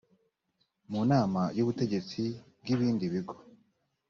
[0.91, 2.21] mu nama y ubutegetsi
[2.61, 3.35] bw ibindi bigo